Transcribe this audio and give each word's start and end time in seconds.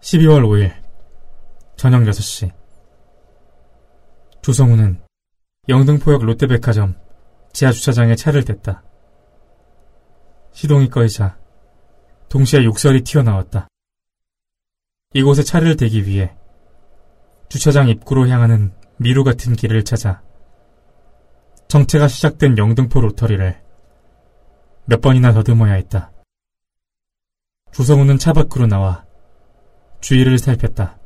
12월 0.00 0.42
5일 0.44 0.72
저녁 1.76 2.00
6시 2.02 2.50
조성우는 4.40 5.02
영등포역 5.68 6.24
롯데백화점 6.24 6.96
지하주차장에 7.52 8.16
차를 8.16 8.44
댔다. 8.44 8.82
시동이 10.52 10.88
꺼이자 10.88 11.38
동시에 12.28 12.64
욕설이 12.64 13.02
튀어나왔다. 13.02 13.68
이곳에 15.12 15.42
차를 15.42 15.76
대기 15.76 16.06
위해 16.06 16.34
주차장 17.48 17.88
입구로 17.88 18.26
향하는 18.28 18.72
미루 18.96 19.22
같은 19.22 19.54
길을 19.54 19.84
찾아 19.84 20.22
정체가 21.68 22.08
시작된 22.08 22.56
영등포 22.56 23.00
로터리를 23.00 23.62
몇 24.86 25.00
번이나 25.00 25.32
더듬어야 25.32 25.74
했다. 25.74 26.10
조성우는 27.72 28.18
차 28.18 28.32
밖으로 28.32 28.66
나와 28.66 29.04
주위를 30.00 30.38
살폈다. 30.38 30.98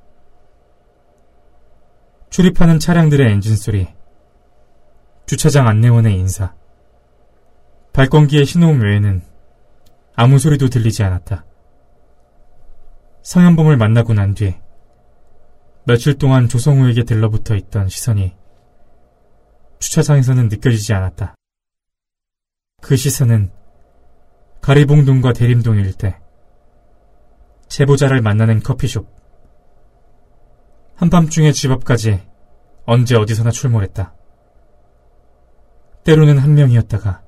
출입하는 2.30 2.78
차량들의 2.78 3.30
엔진 3.30 3.56
소리, 3.56 3.86
주차장 5.26 5.68
안내원의 5.68 6.18
인사, 6.18 6.54
발권기의 7.92 8.44
신호음 8.44 8.82
외에는 8.82 9.22
아무 10.16 10.38
소리도 10.38 10.68
들리지 10.68 11.02
않았다. 11.02 11.44
성현범을 13.22 13.76
만나고 13.76 14.14
난 14.14 14.34
뒤 14.34 14.54
며칠 15.86 16.18
동안 16.18 16.48
조성우에게 16.48 17.04
들러붙어 17.04 17.54
있던 17.56 17.88
시선이 17.88 18.34
주차장에서는 19.78 20.48
느껴지지 20.48 20.94
않았다. 20.94 21.34
그 22.80 22.96
시선은 22.96 23.50
가리봉동과 24.62 25.34
대림동 25.34 25.76
일대, 25.76 26.18
제보자를 27.74 28.22
만나는 28.22 28.60
커피숍, 28.60 29.08
한밤중에 30.94 31.50
집 31.50 31.72
앞까지 31.72 32.22
언제 32.86 33.16
어디서나 33.16 33.50
출몰했다. 33.50 34.14
때로는 36.04 36.38
한 36.38 36.54
명이었다가, 36.54 37.24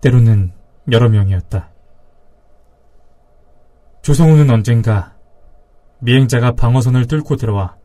때로는 0.00 0.54
여러 0.90 1.10
명이었다. 1.10 1.70
조성우는 4.00 4.48
언젠가 4.48 5.18
미행자가 5.98 6.52
방어선을 6.52 7.06
뚫고 7.06 7.36
들어와 7.36 7.76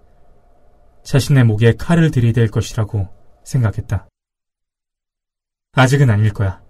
자신의 1.03 1.43
목에 1.43 1.73
칼을 1.73 2.11
들이댈 2.11 2.47
것이라고 2.47 3.09
생각했다. 3.43 4.07
아직은 5.73 6.09
아닐 6.09 6.31
거야. 6.31 6.61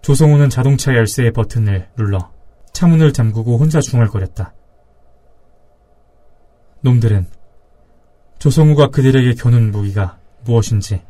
조성우는 0.00 0.48
자동차 0.48 0.94
열쇠의 0.94 1.32
버튼을 1.32 1.90
눌러 1.96 2.35
차문을 2.76 3.14
잠그고 3.14 3.56
혼자 3.56 3.80
중얼거렸다. 3.80 4.52
놈들은 6.82 7.26
조성우가 8.38 8.88
그들에게 8.88 9.32
겨눈 9.34 9.70
무기가 9.70 10.18
무엇인지 10.44 11.02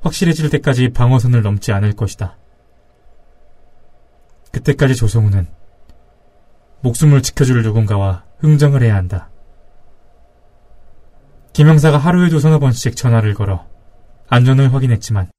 확실해질 0.00 0.50
때까지 0.50 0.88
방어선을 0.88 1.42
넘지 1.42 1.70
않을 1.70 1.92
것이다. 1.92 2.36
그때까지 4.50 4.96
조성우는 4.96 5.46
목숨을 6.80 7.22
지켜줄 7.22 7.62
누군가와 7.62 8.24
흥정을 8.40 8.82
해야 8.82 8.96
한다. 8.96 9.30
김영사가 11.52 11.98
하루에도 11.98 12.40
서너 12.40 12.58
번씩 12.58 12.96
전화를 12.96 13.34
걸어 13.34 13.64
안전을 14.28 14.74
확인했지만 14.74 15.30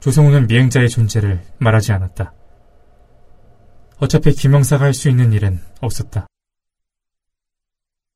조성우는 0.00 0.46
미행자의 0.46 0.88
존재를 0.88 1.42
말하지 1.58 1.92
않았다. 1.92 2.32
어차피 3.98 4.32
김영사가 4.32 4.84
할 4.84 4.94
수 4.94 5.08
있는 5.08 5.32
일은 5.32 5.60
없었다. 5.80 6.26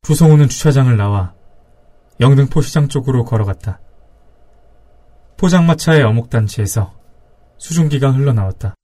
조성우는 0.02 0.48
주차장을 0.48 0.94
나와 0.96 1.34
영등포 2.20 2.60
시장 2.60 2.88
쪽으로 2.88 3.24
걸어갔다. 3.24 3.80
포장마차의 5.38 6.02
어묵단지에서 6.02 6.94
수증기가 7.58 8.10
흘러나왔다. 8.10 8.74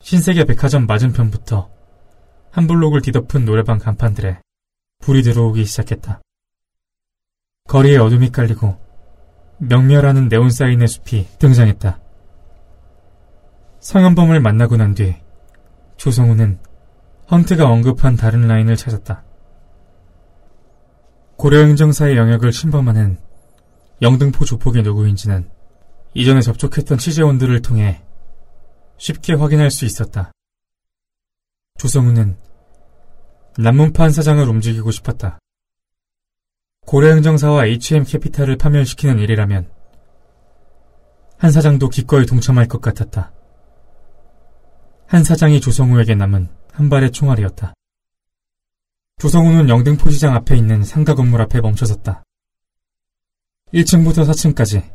신세계 0.00 0.44
백화점 0.46 0.86
맞은편부터 0.86 1.70
한 2.50 2.66
블록을 2.66 3.02
뒤덮은 3.02 3.44
노래방 3.44 3.78
간판들에 3.78 4.40
불이 5.00 5.22
들어오기 5.22 5.64
시작했다. 5.64 6.20
거리에 7.68 7.98
어둠이 7.98 8.30
깔리고 8.30 8.80
명멸하는 9.58 10.28
네온사인의 10.28 10.88
숲이 10.88 11.28
등장했다. 11.38 12.00
성현범을 13.78 14.40
만나고 14.40 14.76
난 14.76 14.94
뒤 14.94 15.21
조성우는 16.02 16.58
헌트가 17.30 17.70
언급한 17.70 18.16
다른 18.16 18.48
라인을 18.48 18.74
찾았다. 18.74 19.22
고려행정사의 21.36 22.16
영역을 22.16 22.50
침범하는 22.50 23.20
영등포 24.00 24.44
조폭이 24.44 24.82
누구인지는 24.82 25.48
이전에 26.14 26.40
접촉했던 26.40 26.98
취재원들을 26.98 27.62
통해 27.62 28.02
쉽게 28.98 29.34
확인할 29.34 29.70
수 29.70 29.84
있었다. 29.84 30.32
조성우는 31.78 32.36
남문판 33.58 34.10
사장을 34.10 34.42
움직이고 34.48 34.90
싶었다. 34.90 35.38
고려행정사와 36.84 37.66
HM캐피탈을 37.66 38.56
파멸시키는 38.56 39.20
일이라면 39.20 39.70
한 41.38 41.52
사장도 41.52 41.90
기꺼이 41.90 42.26
동참할 42.26 42.66
것 42.66 42.80
같았다. 42.80 43.32
한 45.12 45.24
사장이 45.24 45.60
조성우에게 45.60 46.14
남은 46.14 46.48
한 46.72 46.88
발의 46.88 47.10
총알이었다. 47.10 47.74
조성우는 49.18 49.68
영등포시장 49.68 50.34
앞에 50.36 50.56
있는 50.56 50.82
상가 50.82 51.14
건물 51.14 51.42
앞에 51.42 51.60
멈춰섰다. 51.60 52.24
1층부터 53.74 54.26
4층까지 54.26 54.90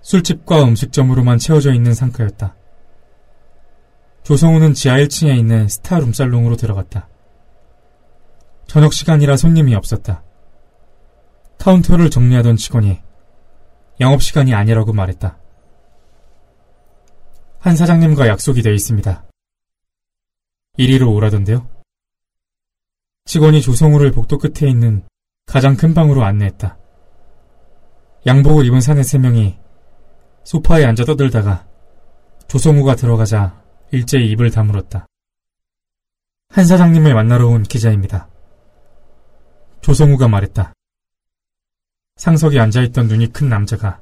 술집과 0.00 0.64
음식점으로만 0.64 1.38
채워져 1.38 1.72
있는 1.72 1.94
상가였다. 1.94 2.56
조성우는 4.24 4.74
지하 4.74 4.96
1층에 4.96 5.38
있는 5.38 5.68
스타 5.68 6.00
룸살롱으로 6.00 6.56
들어갔다. 6.56 7.08
저녁 8.66 8.92
시간이라 8.92 9.36
손님이 9.36 9.76
없었다. 9.76 10.24
카운터를 11.58 12.10
정리하던 12.10 12.56
직원이 12.56 13.00
영업시간이 14.00 14.52
아니라고 14.52 14.92
말했다. 14.92 15.38
한 17.60 17.76
사장님과 17.76 18.26
약속이 18.26 18.62
되어 18.62 18.72
있습니다. 18.72 19.27
이리로 20.78 21.12
오라던데요? 21.12 21.68
직원이 23.24 23.60
조성우를 23.60 24.12
복도 24.12 24.38
끝에 24.38 24.70
있는 24.70 25.04
가장 25.44 25.76
큰 25.76 25.92
방으로 25.92 26.22
안내했다. 26.24 26.78
양복을 28.26 28.64
입은 28.66 28.80
사내 28.80 29.02
세 29.02 29.18
명이 29.18 29.58
소파에 30.44 30.84
앉아 30.84 31.04
떠들다가 31.04 31.66
조성우가 32.46 32.94
들어가자 32.94 33.60
일제히 33.90 34.30
입을 34.30 34.52
다물었다. 34.52 35.08
한 36.50 36.64
사장님을 36.64 37.12
만나러 37.12 37.48
온 37.48 37.64
기자입니다. 37.64 38.28
조성우가 39.80 40.28
말했다. 40.28 40.72
상석에 42.16 42.60
앉아있던 42.60 43.08
눈이 43.08 43.32
큰 43.32 43.48
남자가 43.48 44.00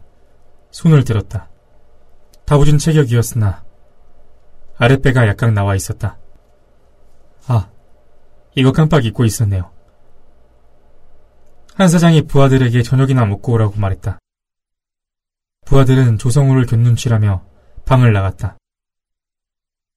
손을 0.72 1.04
들었다. 1.04 1.48
다부진 2.44 2.76
체격이었으나 2.76 3.64
아랫배가 4.76 5.26
약간 5.26 5.54
나와 5.54 5.74
있었다. 5.74 6.18
아, 7.48 7.70
이거 8.54 8.72
깜빡 8.72 9.04
잊고 9.04 9.24
있었네요. 9.24 9.70
한 11.74 11.88
사장이 11.88 12.22
부하들에게 12.22 12.82
저녁이나 12.82 13.26
먹고 13.26 13.52
오라고 13.52 13.76
말했다. 13.76 14.18
부하들은 15.66 16.18
조성우를 16.18 16.66
견눈치라며 16.66 17.44
방을 17.84 18.12
나갔다. 18.12 18.56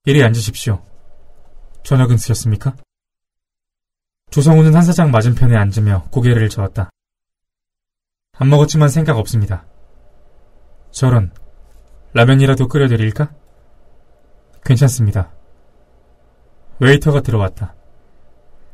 이리 0.06 0.24
앉으십시오. 0.24 0.84
저녁은 1.84 2.18
드셨습니까? 2.18 2.76
조성우는 4.32 4.76
한 4.76 4.84
사장 4.84 5.12
맞은편에 5.12 5.56
앉으며 5.56 6.10
고개를 6.12 6.50
저었다. 6.50 6.90
안 8.34 8.50
먹었지만 8.50 8.90
생각 8.90 9.18
없습니다. 9.18 9.66
저런, 10.92 11.32
라면이라도 12.14 12.68
끓여드릴까? 12.68 13.34
괜찮습니다. 14.64 15.32
웨이터가 16.80 17.22
들어왔다. 17.22 17.76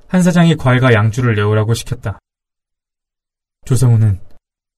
한 0.07 0.21
사장이 0.21 0.55
과일과 0.55 0.93
양주를 0.93 1.35
내오라고 1.35 1.73
시켰다. 1.73 2.19
조성우는 3.65 4.19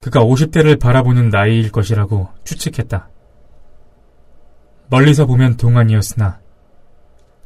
그가 0.01 0.21
50대를 0.21 0.79
바라보는 0.79 1.29
나이일 1.29 1.71
것이라고 1.71 2.29
추측했다. 2.43 3.09
멀리서 4.89 5.25
보면 5.25 5.57
동안이었으나 5.57 6.39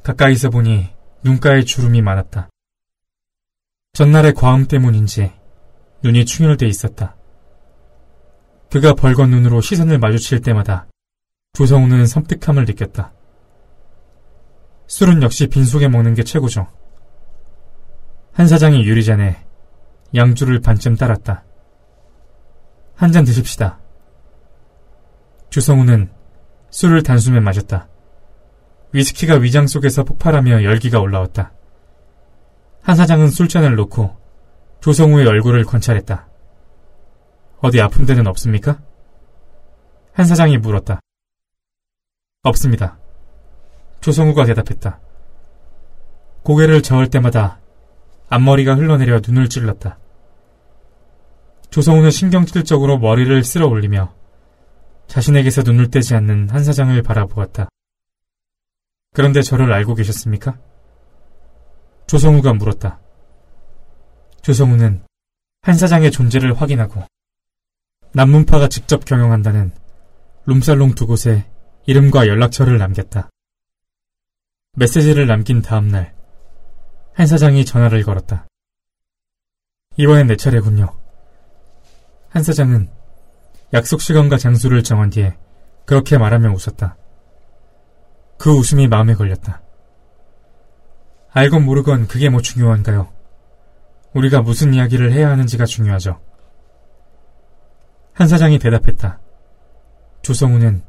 가까이서 0.03 0.49
보니 0.51 0.89
눈가에 1.23 1.63
주름이 1.63 2.01
많았다. 2.01 2.49
전날의 3.93 4.33
과음 4.33 4.67
때문인지 4.67 5.31
눈이 6.03 6.25
충혈돼 6.25 6.67
있었다. 6.67 7.15
그가 8.69 8.93
벌건 8.93 9.31
눈으로 9.31 9.61
시선을 9.61 9.99
마주칠 9.99 10.41
때마다 10.41 10.87
조성우는 11.53 12.05
섬뜩함을 12.05 12.65
느꼈다. 12.65 13.13
술은 14.91 15.23
역시 15.23 15.47
빈속에 15.47 15.87
먹는 15.87 16.15
게 16.15 16.23
최고죠. 16.25 16.67
한 18.33 18.45
사장이 18.45 18.83
유리잔에 18.83 19.37
양주를 20.13 20.59
반쯤 20.59 20.97
따랐다. 20.97 21.45
한 22.95 23.13
잔 23.13 23.23
드십시다. 23.23 23.79
주성우는 25.49 26.11
술을 26.71 27.03
단숨에 27.03 27.39
마셨다. 27.39 27.87
위스키가 28.91 29.35
위장 29.35 29.65
속에서 29.65 30.03
폭발하며 30.03 30.65
열기가 30.65 30.99
올라왔다. 30.99 31.53
한 32.81 32.95
사장은 32.97 33.29
술잔을 33.29 33.75
놓고 33.75 34.17
조성우의 34.81 35.25
얼굴을 35.25 35.63
관찰했다. 35.63 36.27
어디 37.59 37.79
아픈 37.79 38.05
데는 38.05 38.27
없습니까? 38.27 38.81
한 40.11 40.25
사장이 40.25 40.57
물었다. 40.57 40.99
없습니다. 42.43 43.00
조성우가 44.01 44.45
대답했다. 44.45 44.99
고개를 46.43 46.81
저을 46.81 47.09
때마다 47.09 47.59
앞머리가 48.29 48.75
흘러내려 48.75 49.21
눈을 49.25 49.47
찔렀다. 49.47 49.99
조성우는 51.69 52.09
신경질적으로 52.11 52.97
머리를 52.97 53.43
쓸어 53.43 53.67
올리며 53.67 54.13
자신에게서 55.07 55.61
눈을 55.63 55.89
떼지 55.91 56.15
않는 56.15 56.49
한 56.49 56.63
사장을 56.63 57.01
바라보았다. 57.03 57.69
그런데 59.13 59.41
저를 59.41 59.71
알고 59.71 59.95
계셨습니까? 59.95 60.57
조성우가 62.07 62.53
물었다. 62.53 62.99
조성우는 64.41 65.03
한 65.61 65.75
사장의 65.75 66.11
존재를 66.11 66.59
확인하고 66.59 67.03
남문파가 68.13 68.67
직접 68.67 69.05
경영한다는 69.05 69.71
룸살롱 70.45 70.95
두 70.95 71.05
곳에 71.07 71.45
이름과 71.85 72.27
연락처를 72.27 72.77
남겼다. 72.77 73.29
메시지를 74.73 75.27
남긴 75.27 75.61
다음 75.61 75.89
날 75.89 76.21
한 77.13 77.27
사장이 77.27 77.65
전화를 77.65 78.03
걸었다. 78.03 78.47
이번엔 79.97 80.27
내 80.27 80.35
차례군요. 80.35 80.87
한 82.29 82.43
사장은 82.43 82.89
약속 83.73 84.01
시간과 84.01 84.37
장소를 84.37 84.81
정한 84.83 85.09
뒤에 85.09 85.37
그렇게 85.85 86.17
말하며 86.17 86.51
웃었다. 86.53 86.95
그 88.37 88.51
웃음이 88.51 88.87
마음에 88.87 89.13
걸렸다. 89.13 89.61
알건 91.31 91.65
모르건 91.65 92.07
그게 92.07 92.29
뭐 92.29 92.41
중요한가요? 92.41 93.11
우리가 94.13 94.41
무슨 94.41 94.73
이야기를 94.73 95.11
해야 95.11 95.29
하는지가 95.29 95.65
중요하죠. 95.65 96.19
한 98.13 98.27
사장이 98.27 98.59
대답했다. 98.59 99.19
조성우는 100.21 100.81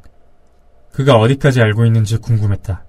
그가 0.93 1.17
어디까지 1.17 1.61
알고 1.61 1.85
있는지 1.85 2.17
궁금했다. 2.19 2.85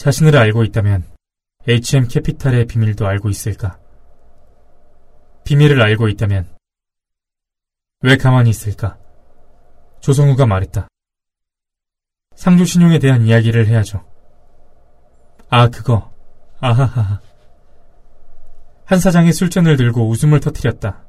자신을 0.00 0.34
알고 0.34 0.64
있다면 0.64 1.04
HM 1.68 2.08
캐피탈의 2.08 2.64
비밀도 2.68 3.06
알고 3.06 3.28
있을까? 3.28 3.78
비밀을 5.44 5.82
알고 5.82 6.08
있다면 6.08 6.48
왜 8.00 8.16
가만히 8.16 8.48
있을까? 8.48 8.96
조성우가 10.00 10.46
말했다. 10.46 10.88
상조신용에 12.34 12.98
대한 12.98 13.26
이야기를 13.26 13.66
해야죠. 13.66 14.02
아, 15.50 15.68
그거. 15.68 16.10
아하하하. 16.60 17.20
한 18.86 18.98
사장이 18.98 19.34
술잔을 19.34 19.76
들고 19.76 20.08
웃음을 20.08 20.40
터뜨렸다. 20.40 21.04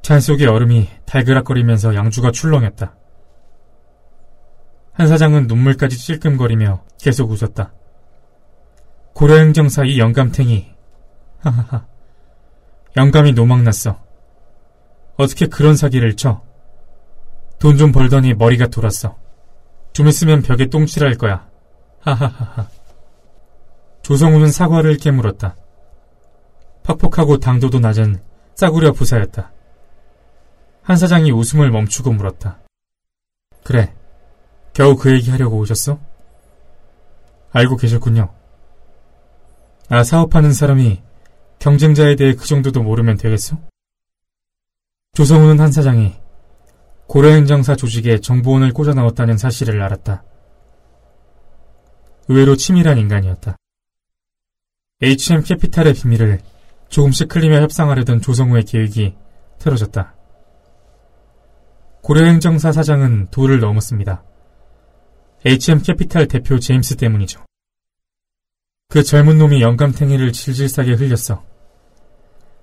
잔 0.00 0.18
속의 0.18 0.46
얼음이 0.46 0.88
달그락거리면서 1.04 1.94
양주가 1.94 2.30
출렁였다. 2.30 2.96
한 5.00 5.08
사장은 5.08 5.46
눈물까지 5.46 5.96
찔끔거리며 5.96 6.84
계속 7.00 7.30
웃었다. 7.30 7.72
고려행정사 9.14 9.84
이 9.86 9.98
영감탱이. 9.98 10.74
하하하. 11.38 11.86
영감이 12.98 13.32
노망났어. 13.32 13.98
어떻게 15.16 15.46
그런 15.46 15.74
사기를 15.74 16.16
쳐? 16.16 16.42
돈 17.58 17.78
좀 17.78 17.92
벌더니 17.92 18.34
머리가 18.34 18.66
돌았어. 18.66 19.16
좀 19.94 20.06
있으면 20.06 20.42
벽에 20.42 20.66
똥칠할 20.66 21.14
거야. 21.14 21.48
하하하하. 22.00 22.68
조성우는 24.02 24.48
사과를 24.52 24.98
깨물었다. 24.98 25.56
퍽퍽하고 26.82 27.38
당도도 27.38 27.80
낮은 27.80 28.22
싸구려 28.54 28.92
부사였다. 28.92 29.50
한 30.82 30.96
사장이 30.98 31.30
웃음을 31.30 31.70
멈추고 31.70 32.12
물었다. 32.12 32.58
그래, 33.64 33.94
겨우 34.72 34.96
그 34.96 35.12
얘기 35.12 35.30
하려고 35.30 35.58
오셨어? 35.58 35.98
알고 37.52 37.76
계셨군요. 37.76 38.32
아, 39.88 40.04
사업하는 40.04 40.52
사람이 40.52 41.02
경쟁자에 41.58 42.16
대해 42.16 42.34
그 42.34 42.46
정도도 42.46 42.82
모르면 42.82 43.16
되겠어? 43.16 43.58
조성우는 45.14 45.60
한 45.60 45.72
사장이 45.72 46.14
고려행정사 47.06 47.74
조직에 47.74 48.20
정보원을 48.20 48.72
꽂아 48.72 48.94
넣었다는 48.94 49.36
사실을 49.36 49.82
알았다. 49.82 50.22
의외로 52.28 52.54
치밀한 52.54 52.98
인간이었다. 52.98 53.56
HM 55.02 55.42
캐피탈의 55.42 55.94
비밀을 55.94 56.40
조금씩 56.88 57.34
흘리며 57.34 57.62
협상하려던 57.62 58.20
조성우의 58.20 58.64
계획이 58.64 59.16
틀어졌다. 59.58 60.14
고려행정사 62.02 62.70
사장은 62.70 63.28
도를 63.30 63.58
넘었습니다. 63.58 64.22
HM 65.44 65.82
캐피탈 65.82 66.28
대표 66.28 66.58
제임스 66.58 66.96
때문이죠. 66.96 67.44
그 68.88 69.02
젊은 69.02 69.38
놈이 69.38 69.62
영감탱이를 69.62 70.32
질질 70.32 70.68
싸게 70.68 70.92
흘렸어. 70.94 71.44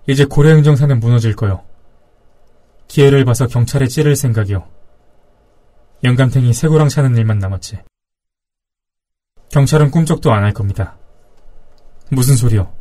이제 0.08 0.26
고려행정사는 0.26 1.00
무너질 1.00 1.36
거요. 1.36 1.64
기회를 2.88 3.26
봐서 3.26 3.48
경찰에 3.48 3.88
찌를 3.88 4.16
생각이요. 4.16 4.68
영감탱이 6.04 6.54
새고랑 6.54 6.90
차는 6.90 7.18
일만 7.18 7.40
남았지. 7.40 7.80
경찰은 9.50 9.92
꿈쩍도 9.92 10.32
안 10.32 10.44
할 10.44 10.54
겁니다. 10.54 10.98
무슨 12.12 12.36
소리요? 12.36 12.74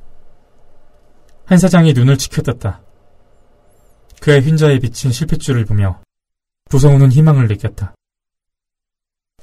한 1.47 1.59
사장이 1.59 1.93
눈을 1.93 2.19
치켜떴다. 2.19 2.83
그의 4.21 4.43
흰자에 4.43 4.79
비친 4.81 5.13
실핏줄을 5.13 5.65
보며 5.65 6.01
조성우는 6.71 7.13
희망을 7.13 7.49
느꼈다. 7.49 7.95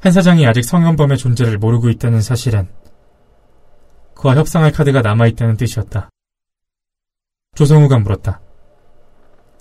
한 0.03 0.11
사장이 0.11 0.45
아직 0.45 0.65
성현범의 0.65 1.17
존재를 1.17 1.57
모르고 1.57 1.87
있다는 1.87 2.19
사실은 2.19 2.69
그와 4.15 4.35
협상할 4.35 4.73
카드가 4.73 5.01
남아있다는 5.01 5.55
뜻이었다. 5.55 6.09
조성우가 7.55 7.99
물었다. 7.99 8.41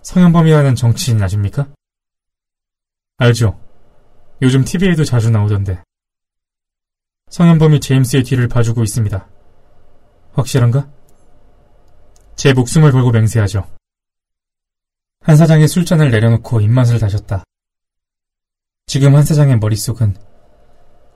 성현범이라는 0.03 0.75
정치인 0.75 1.23
아십니까? 1.23 1.69
알죠. 3.19 3.61
요즘 4.43 4.65
TV에도 4.65 5.05
자주 5.05 5.31
나오던데. 5.31 5.81
성현범이 7.31 7.79
제임스의 7.79 8.25
뒤를 8.25 8.49
봐주고 8.49 8.83
있습니다. 8.83 9.29
확실한가? 10.33 10.91
제 12.35 12.53
목숨을 12.53 12.91
걸고 12.91 13.13
맹세하죠. 13.13 13.71
한 15.21 15.37
사장이 15.37 15.69
술잔을 15.69 16.11
내려놓고 16.11 16.61
입맛을 16.61 16.99
다셨다. 16.99 17.45
지금 18.87 19.15
한 19.15 19.23
사장의 19.23 19.61
머릿속은 19.61 20.32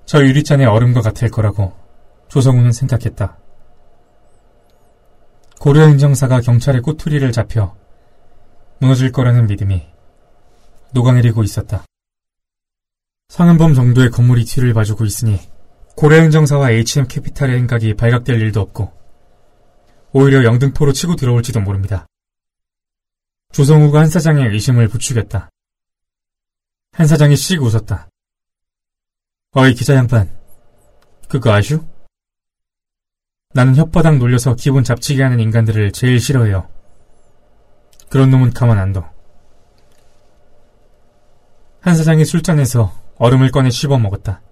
저 0.06 0.24
유리잔의 0.24 0.66
얼음과 0.66 1.00
같을 1.00 1.28
거라고 1.30 1.74
조성우는 2.28 2.70
생각했다. 2.70 3.38
고려 5.58 5.82
행정사가 5.82 6.40
경찰의 6.40 6.82
꼬투리를 6.82 7.30
잡혀 7.32 7.76
무너질 8.78 9.10
거라는 9.10 9.48
믿음이 9.48 9.84
녹아내리고 10.92 11.42
있었다. 11.42 11.84
상은범 13.28 13.74
정도의 13.74 14.10
건물이 14.10 14.44
뒤를 14.44 14.72
봐주고 14.74 15.04
있으니 15.04 15.40
고려 15.96 16.20
행정사와 16.20 16.70
HM 16.70 17.08
캐피탈의 17.08 17.56
행각이 17.58 17.94
발각될 17.94 18.40
일도 18.40 18.60
없고 18.60 18.92
오히려 20.12 20.44
영등포로 20.44 20.92
치고 20.92 21.16
들어올지도 21.16 21.60
모릅니다. 21.60 22.06
조성우가 23.52 24.00
한 24.00 24.08
사장의 24.08 24.52
의심을 24.52 24.86
부추겼다. 24.88 25.50
한 26.92 27.06
사장이 27.06 27.34
씩 27.36 27.60
웃었다. 27.62 28.08
어이 29.58 29.72
기자 29.72 29.94
양반, 29.94 30.28
그거 31.30 31.50
아슈? 31.50 31.82
나는 33.54 33.72
혓바닥 33.72 34.18
놀려서 34.18 34.54
기분 34.54 34.84
잡치게 34.84 35.22
하는 35.22 35.40
인간들을 35.40 35.92
제일 35.92 36.20
싫어해요. 36.20 36.68
그런 38.10 38.28
놈은 38.28 38.52
가만 38.52 38.78
안 38.78 38.92
둬. 38.92 39.10
한 41.80 41.96
사장이 41.96 42.26
술잔에서 42.26 42.92
얼음을 43.16 43.50
꺼내 43.50 43.70
씹어 43.70 43.96
먹었다. 43.96 44.42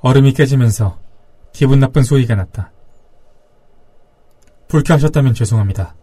얼음이 0.00 0.32
깨지면서 0.32 0.98
기분 1.52 1.78
나쁜 1.78 2.04
소리가 2.04 2.34
났다. 2.34 2.72
불쾌하셨다면 4.68 5.34
죄송합니다. 5.34 5.94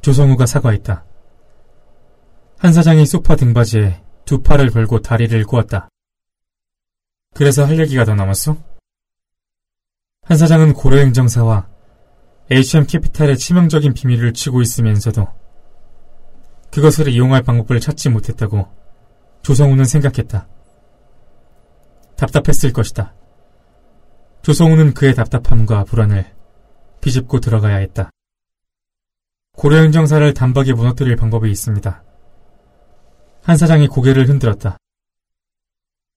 조성우가 0.00 0.46
사과했다. 0.46 1.04
한 2.58 2.72
사장이 2.72 3.06
소파 3.06 3.36
등받이에 3.36 4.02
두 4.24 4.42
팔을 4.42 4.70
걸고 4.72 5.00
다리를 5.00 5.44
꼬았다. 5.44 5.88
그래서 7.38 7.64
할 7.64 7.78
얘기가 7.78 8.04
더 8.04 8.16
남았어? 8.16 8.56
한 10.22 10.36
사장은 10.36 10.72
고려행정사와 10.72 11.68
HM 12.50 12.86
캐피탈의 12.88 13.38
치명적인 13.38 13.94
비밀을 13.94 14.32
치고 14.32 14.60
있으면서도 14.60 15.24
그것을 16.72 17.06
이용할 17.06 17.42
방법을 17.42 17.78
찾지 17.78 18.08
못했다고 18.08 18.66
조성우는 19.42 19.84
생각했다. 19.84 20.48
답답했을 22.16 22.72
것이다. 22.72 23.14
조성우는 24.42 24.94
그의 24.94 25.14
답답함과 25.14 25.84
불안을 25.84 26.26
비집고 27.00 27.38
들어가야 27.38 27.76
했다. 27.76 28.10
고려행정사를 29.52 30.34
단박에 30.34 30.72
무너뜨릴 30.72 31.14
방법이 31.14 31.48
있습니다. 31.52 32.02
한 33.44 33.56
사장이 33.56 33.86
고개를 33.86 34.28
흔들었다. 34.28 34.76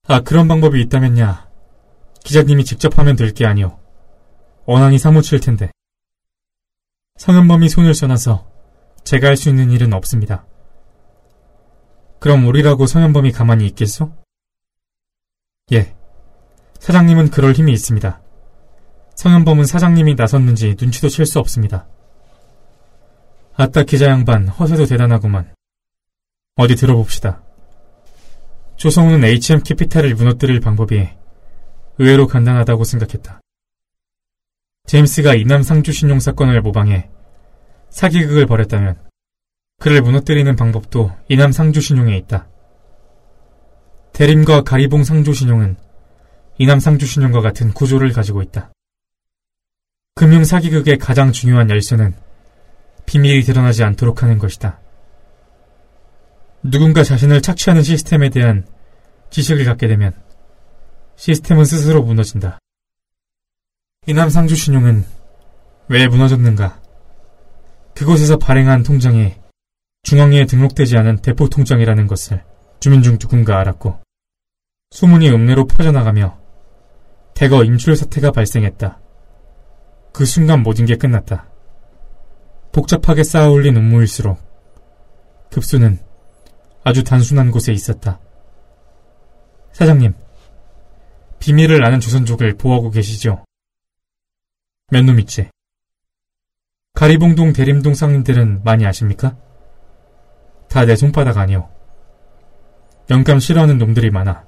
아, 0.08 0.22
그런 0.22 0.48
방법이 0.48 0.82
있다면야 0.82 1.50
기자님이 2.24 2.66
직접 2.66 2.98
하면 2.98 3.16
될 3.16 3.34
게 3.34 3.46
아니오. 3.46 3.80
원한이 4.66 4.98
사무칠 5.00 5.40
텐데. 5.40 5.72
성현범이 7.18 7.70
손을 7.70 7.94
써놔서 7.94 8.48
제가 9.04 9.28
할 9.28 9.38
수 9.38 9.50
있는 9.50 9.72
일은 9.72 9.94
없습니다. 9.94 10.46
그럼 12.20 12.46
우리라고 12.48 12.86
성현범이 12.86 13.32
가만히 13.32 13.66
있겠소? 13.68 14.14
예. 15.72 15.96
사장님은 16.80 17.30
그럴 17.32 17.54
힘이 17.54 17.74
있습니다. 17.74 18.22
성현범은 19.16 19.66
사장님이 19.66 20.16
나섰는지 20.16 20.76
눈치도 20.80 21.10
챌 21.10 21.26
수 21.26 21.40
없습니다. 21.40 21.88
아따 23.56 23.84
기자 23.84 24.08
양반 24.08 24.48
허세도 24.48 24.86
대단하구만. 24.86 25.54
어디 26.56 26.76
들어봅시다. 26.76 27.44
조성우는 28.82 29.24
HM 29.24 29.62
캐피탈을 29.62 30.16
무너뜨릴 30.16 30.60
방법이 30.60 31.08
의외로 32.00 32.26
간단하다고 32.26 32.84
생각했다. 32.84 33.40
제임스가 34.88 35.36
이남 35.36 35.62
상주 35.62 35.92
신용 35.92 36.20
사건을 36.20 36.64
모방해 36.64 37.08
사기극을 37.92 38.48
벌였다면 38.48 39.00
그를 39.78 40.02
무너뜨리는 40.02 40.56
방법도 40.56 41.12
이남 41.30 41.52
상주 41.52 41.80
신용에 41.80 42.18
있다. 42.18 42.48
대림과 44.14 44.64
가리봉 44.64 45.04
상주 45.04 45.36
신용은 45.36 45.76
이남 46.58 46.80
상주 46.80 47.06
신용과 47.06 47.42
같은 47.42 47.74
구조를 47.74 48.12
가지고 48.14 48.42
있다. 48.42 48.72
금융 50.16 50.44
사기극의 50.44 50.98
가장 50.98 51.32
중요한 51.32 51.70
열쇠는 51.70 52.16
비밀이 53.06 53.44
드러나지 53.44 53.84
않도록 53.84 54.24
하는 54.24 54.40
것이다. 54.40 54.81
누군가 56.64 57.04
자신을 57.04 57.42
착취하는 57.42 57.82
시스템에 57.82 58.30
대한 58.30 58.68
지식을 59.32 59.66
갖게 59.66 59.88
되면 59.88 60.14
시스템은 61.16 61.66
스스로 61.66 62.04
무너진다. 62.04 62.60
이남 64.08 64.30
상주 64.30 64.56
신용은 64.56 65.04
왜 65.88 66.08
무너졌는가? 66.08 66.82
그곳에서 67.96 68.38
발행한 68.38 68.84
통장에 68.84 69.40
중앙에 70.04 70.46
등록되지 70.46 70.98
않은 70.98 71.18
대포 71.18 71.50
통장이라는 71.50 72.08
것을 72.08 72.44
주민 72.80 73.02
중 73.02 73.18
누군가 73.18 73.60
알았고 73.60 74.00
소문이 74.92 75.30
읍내로 75.30 75.68
퍼져나가며 75.68 76.40
대거 77.34 77.64
임출 77.64 77.96
사태가 77.96 78.32
발생했다. 78.32 79.00
그 80.12 80.26
순간 80.26 80.62
모든 80.62 80.86
게 80.86 80.96
끝났다. 80.96 81.50
복잡하게 82.72 83.24
쌓아올린 83.24 83.78
음모일수록 83.78 84.38
급수는 85.50 86.11
아주 86.84 87.04
단순한 87.04 87.52
곳에 87.52 87.72
있었다. 87.74 88.20
사장님, 89.74 90.14
비밀을 91.40 91.84
아는 91.86 92.00
조선족을 92.00 92.58
보호하고 92.58 92.90
계시죠? 92.92 93.46
몇 94.92 95.06
놈 95.06 95.20
있지? 95.20 95.50
가리봉동 96.94 97.54
대림동 97.54 97.94
상인들은 97.94 98.64
많이 98.64 98.86
아십니까? 98.86 99.38
다 100.68 100.86
내 100.86 100.96
손바닥 100.96 101.38
아니오. 101.38 101.70
영감 103.10 103.40
싫어하는 103.40 103.78
놈들이 103.78 104.10
많아. 104.10 104.46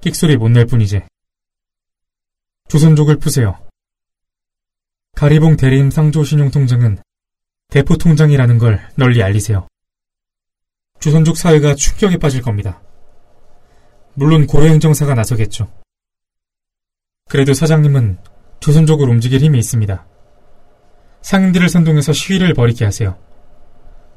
끽소리 0.00 0.36
못 0.36 0.50
낼 0.50 0.66
뿐이지. 0.66 1.02
조선족을 2.68 3.16
푸세요. 3.16 3.58
가리봉 5.14 5.56
대림 5.56 5.90
상조 5.90 6.24
신용통장은 6.24 6.98
대포 7.68 7.96
통장이라는 7.96 8.58
걸 8.58 8.86
널리 8.96 9.22
알리세요. 9.22 9.66
조선족 11.06 11.36
사회가 11.36 11.76
충격에 11.76 12.16
빠질 12.16 12.42
겁니다. 12.42 12.82
물론 14.14 14.44
고려행정사가 14.44 15.14
나서겠죠. 15.14 15.70
그래도 17.28 17.54
사장님은 17.54 18.18
조선족을 18.58 19.08
움직일 19.08 19.40
힘이 19.40 19.60
있습니다. 19.60 20.04
상인들을 21.22 21.68
선동해서 21.68 22.12
시위를 22.12 22.54
벌이게 22.54 22.84
하세요. 22.84 23.16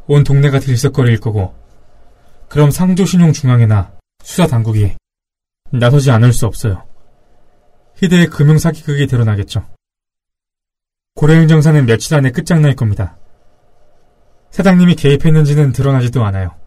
온 0.08 0.24
동네가 0.24 0.60
들썩거릴 0.60 1.20
거고, 1.20 1.54
그럼 2.48 2.72
상조신용중앙회나 2.72 3.92
수사당국이 4.24 4.96
나서지 5.72 6.10
않을 6.10 6.34
수 6.34 6.48
없어요. 6.48 6.88
희대의 7.98 8.32
금융사기극이 8.32 9.06
드러나겠죠. 9.06 9.64
고려행정사는 11.14 11.86
며칠 11.86 12.16
안에 12.16 12.32
끝장날 12.32 12.76
겁니다. 12.76 13.20
사장님이 14.50 14.96
개입했는지는 14.96 15.72
드러나지도 15.72 16.26
않아요. 16.26 16.59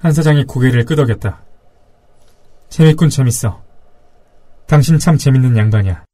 한 0.00 0.12
사장이 0.14 0.44
고개를 0.44 0.86
끄덕였다. 0.86 1.44
재밌군 2.70 3.10
재밌어. 3.10 3.62
당신 4.66 4.98
참 4.98 5.18
재밌는 5.18 5.56
양반이야. 5.58 6.04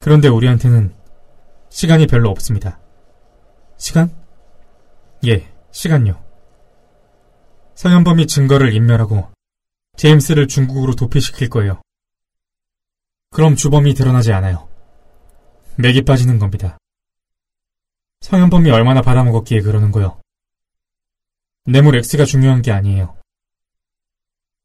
그런데 0.00 0.28
우리한테는 0.28 0.94
시간이 1.70 2.06
별로 2.06 2.28
없습니다. 2.28 2.78
시간? 3.78 4.14
예, 5.26 5.48
시간요. 5.70 6.22
서현범이 7.74 8.26
증거를 8.26 8.74
인멸하고 8.74 9.30
제임스를 9.96 10.46
중국으로 10.46 10.94
도피시킬 10.94 11.48
거예요. 11.48 11.80
그럼 13.30 13.56
주범이 13.56 13.94
드러나지 13.94 14.32
않아요. 14.32 14.68
맥이 15.76 16.02
빠지는 16.02 16.38
겁니다. 16.38 16.76
성현범이 18.20 18.70
얼마나 18.70 19.00
받아먹었기에 19.00 19.62
그러는 19.62 19.90
거요. 19.90 20.21
뇌물 21.64 21.94
X가 21.96 22.24
중요한 22.24 22.60
게 22.60 22.72
아니에요. 22.72 23.16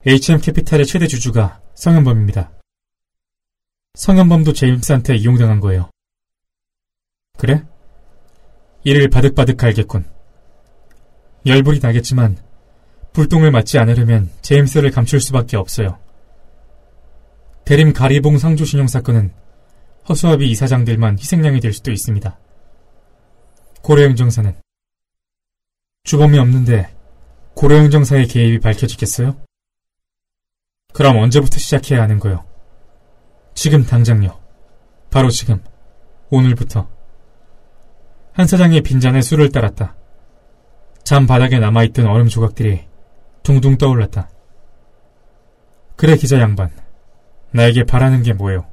HM 0.04 0.42
캐피탈의 0.42 0.88
최대 0.88 1.06
주주가 1.06 1.62
성현범입니다. 1.76 2.52
성현범도 3.94 4.54
제임스한테 4.54 5.16
이용당한 5.16 5.60
거예요. 5.60 5.92
그래? 7.38 7.64
이를 8.84 9.10
바득바득 9.10 9.58
갈겠군. 9.58 10.10
열불이 11.46 11.80
나겠지만 11.84 12.38
불똥을 13.14 13.52
맞지 13.52 13.78
않으려면 13.78 14.32
제임스를 14.42 14.90
감출 14.90 15.22
수밖에 15.22 15.56
없어요. 15.56 16.00
대림 17.66 17.94
가리봉 17.94 18.40
상조신용 18.40 18.88
사건은 18.88 19.34
허수아비 20.10 20.50
이사장들만 20.50 21.20
희생양이 21.20 21.60
될 21.60 21.74
수도 21.74 21.92
있습니다. 21.92 22.40
고려행정사는 23.84 24.67
주범이 26.08 26.40
없는데 26.40 26.90
고려행정사의 27.54 28.28
개입이 28.28 28.62
밝혀지겠어요? 28.62 29.36
그럼 30.94 31.18
언제부터 31.18 31.58
시작해야 31.58 32.02
하는 32.02 32.18
거요? 32.18 32.46
지금 33.54 33.86
당장요. 33.86 34.40
바로 35.12 35.30
지금. 35.30 35.62
오늘부터. 36.30 36.88
한 38.32 38.48
사장이 38.48 38.84
빈잔에 38.84 39.20
술을 39.22 39.52
따랐다. 39.52 39.98
잠 41.04 41.28
바닥에 41.28 41.60
남아있던 41.60 42.08
얼음 42.08 42.30
조각들이 42.30 42.88
둥둥 43.44 43.78
떠올랐다. 43.78 44.30
그래 45.98 46.16
기자 46.16 46.40
양반. 46.40 46.72
나에게 47.52 47.84
바라는 47.84 48.24
게 48.24 48.32
뭐예요? 48.32 48.66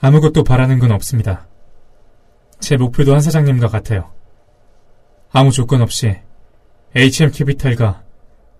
아무것도 0.00 0.44
바라는 0.44 0.78
건 0.78 0.92
없습니다. 0.92 1.48
제 2.60 2.76
목표도 2.76 3.12
한 3.12 3.20
사장님과 3.20 3.66
같아요. 3.66 4.14
아무 5.38 5.52
조건 5.52 5.82
없이 5.82 6.18
HM 6.94 7.30
캐피탈과 7.30 8.02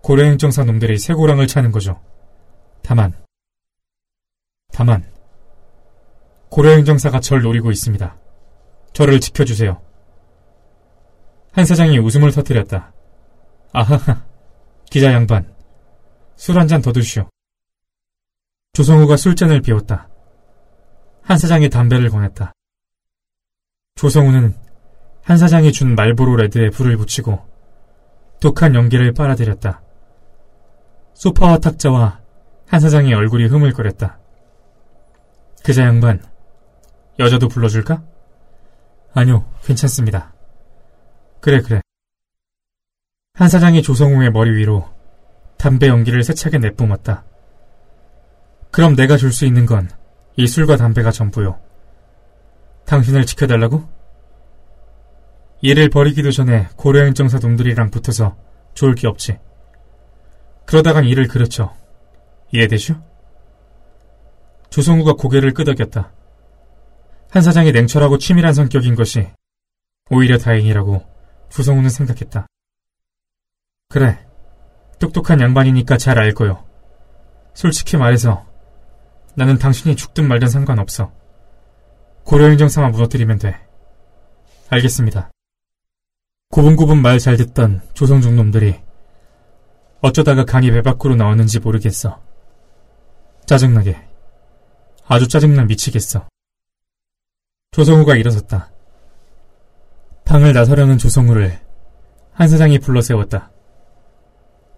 고려행정사 0.02 0.64
놈들이 0.64 0.98
쇠고랑을 0.98 1.46
차는 1.46 1.72
거죠. 1.72 2.02
다만, 2.82 3.14
다만, 4.74 5.10
고려행정사가 6.50 7.20
절 7.20 7.40
노리고 7.40 7.70
있습니다. 7.70 8.18
저를 8.92 9.20
지켜주세요. 9.20 9.80
한 11.52 11.64
사장이 11.64 11.98
웃음을 11.98 12.30
터뜨렸다. 12.30 12.92
아하하, 13.72 14.26
기자 14.90 15.14
양반, 15.14 15.50
술 16.36 16.58
한 16.58 16.68
잔 16.68 16.82
더 16.82 16.92
드시오. 16.92 17.26
조성우가 18.74 19.16
술잔을 19.16 19.62
비웠다. 19.62 20.10
한 21.22 21.38
사장이 21.38 21.70
담배를 21.70 22.10
권했다. 22.10 22.52
조성우는 23.94 24.65
한 25.26 25.36
사장이 25.36 25.72
준 25.72 25.96
말보로 25.96 26.36
레드에 26.36 26.70
불을 26.70 26.96
붙이고 26.96 27.44
독한 28.40 28.74
연기를 28.74 29.12
빨아들였다. 29.12 29.82
소파와 31.14 31.58
탁자와 31.58 32.20
한 32.68 32.80
사장의 32.80 33.12
얼굴이 33.12 33.46
흐물거렸다. 33.46 34.18
그자 35.64 35.82
양반, 35.82 36.22
여자도 37.18 37.48
불러줄까? 37.48 38.04
아니요, 39.14 39.44
괜찮습니다. 39.64 40.32
그래, 41.40 41.60
그래. 41.60 41.80
한 43.34 43.48
사장이 43.48 43.82
조성우의 43.82 44.30
머리 44.30 44.52
위로 44.56 44.88
담배 45.58 45.88
연기를 45.88 46.22
세차게 46.22 46.58
내뿜었다. 46.58 47.24
그럼 48.70 48.94
내가 48.94 49.16
줄 49.16 49.32
수 49.32 49.44
있는 49.44 49.66
건 49.66 49.88
이 50.38 50.46
술과 50.46 50.76
담배가 50.76 51.10
전부요. 51.10 51.58
당신을 52.84 53.24
지켜달라고? 53.24 53.88
일을 55.60 55.88
버리기도 55.90 56.30
전에 56.30 56.68
고려행정사 56.76 57.38
놈들이랑 57.38 57.90
붙어서 57.90 58.36
좋을 58.74 58.94
게 58.94 59.06
없지. 59.08 59.38
그러다간 60.66 61.04
일을 61.04 61.28
그르쳐. 61.28 61.74
이해되슈? 62.52 62.94
조성우가 64.70 65.14
고개를 65.14 65.54
끄덕였다. 65.54 66.12
한 67.30 67.42
사장이 67.42 67.72
냉철하고 67.72 68.18
치밀한 68.18 68.52
성격인 68.54 68.94
것이 68.94 69.28
오히려 70.10 70.38
다행이라고 70.38 71.04
조성우는 71.50 71.90
생각했다. 71.90 72.46
그래. 73.88 74.18
똑똑한 74.98 75.40
양반이니까 75.40 75.96
잘 75.96 76.18
알 76.18 76.32
거요. 76.32 76.64
솔직히 77.54 77.96
말해서 77.96 78.44
나는 79.34 79.58
당신이 79.58 79.96
죽든 79.96 80.28
말든 80.28 80.48
상관없어. 80.48 81.12
고려행정사만 82.24 82.92
무너뜨리면 82.92 83.38
돼. 83.38 83.56
알겠습니다. 84.68 85.30
고분고분 86.50 87.02
말 87.02 87.18
잘 87.18 87.36
듣던 87.36 87.82
조성중 87.94 88.36
놈들이 88.36 88.80
어쩌다가 90.00 90.44
간이 90.44 90.70
배 90.70 90.82
밖으로 90.82 91.16
나왔는지 91.16 91.58
모르겠어. 91.58 92.20
짜증나게. 93.46 93.96
아주 95.06 95.26
짜증나 95.28 95.64
미치겠어. 95.64 96.28
조성우가 97.72 98.16
일어섰다. 98.16 98.70
방을 100.24 100.52
나서려는 100.52 100.98
조성우를 100.98 101.58
한 102.32 102.48
사장이 102.48 102.78
불러 102.78 103.00
세웠다. 103.00 103.50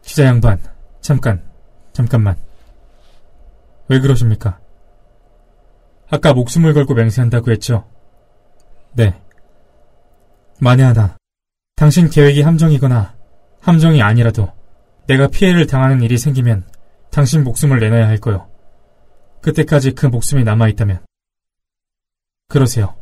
기자 0.02 0.24
양반, 0.24 0.62
잠깐, 1.00 1.42
잠깐만. 1.92 2.36
왜 3.88 3.98
그러십니까? 4.00 4.58
아까 6.10 6.32
목숨을 6.32 6.72
걸고 6.74 6.94
맹세한다고 6.94 7.50
했죠? 7.50 7.86
네. 8.92 9.20
만에 10.60 10.82
하나, 10.82 11.17
당신 11.78 12.10
계획이 12.10 12.42
함정이거나 12.42 13.14
함정이 13.60 14.02
아니라도 14.02 14.52
내가 15.06 15.28
피해를 15.28 15.68
당하는 15.68 16.02
일이 16.02 16.18
생기면 16.18 16.66
당신 17.12 17.44
목숨을 17.44 17.78
내놔야 17.78 18.08
할 18.08 18.18
거요. 18.18 18.48
그때까지 19.42 19.92
그 19.92 20.06
목숨이 20.06 20.42
남아있다면. 20.42 21.06
그러세요. 22.48 22.96